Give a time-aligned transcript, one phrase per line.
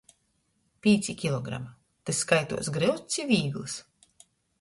[0.85, 1.69] Pīci kilogrami–
[2.09, 3.77] tys skaituos gryuts ci vīglys?